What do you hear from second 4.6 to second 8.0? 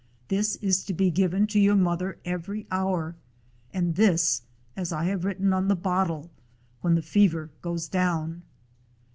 as I have written on the bottle, when the fever goes